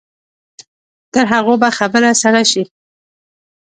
تر 1.13 1.25
هغو 1.33 1.53
به 1.61 1.69
خبره 1.77 2.09
سړه 2.21 2.43
شي. 2.51 2.63